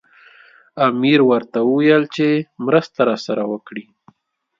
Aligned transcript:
امیر 0.87 1.19
ورته 1.31 1.57
وویل 1.69 2.03
چې 2.15 2.27
مرسته 2.65 2.99
راسره 3.09 3.43
وکړي. 3.51 3.85